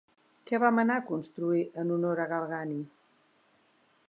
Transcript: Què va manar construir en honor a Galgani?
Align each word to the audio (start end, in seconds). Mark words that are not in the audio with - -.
Què 0.51 0.59
va 0.63 0.71
manar 0.77 0.95
construir 1.11 1.61
en 1.83 1.95
honor 1.99 2.25
a 2.25 2.29
Galgani? 2.35 2.83